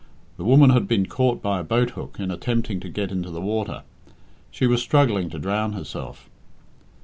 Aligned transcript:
The 0.37 0.43
woman 0.43 0.71
had 0.71 0.87
been 0.87 1.05
caught 1.05 1.43
by 1.43 1.59
a 1.59 1.63
boathook 1.63 2.19
in 2.19 2.31
attempting 2.31 2.79
to 2.79 2.89
get 2.89 3.11
into 3.11 3.29
the 3.29 3.39
water. 3.39 3.83
She 4.49 4.65
was 4.65 4.81
struggling 4.81 5.29
to 5.29 5.37
drown 5.37 5.73
herself. 5.73 6.27